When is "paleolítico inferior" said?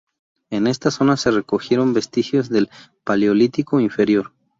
3.03-4.33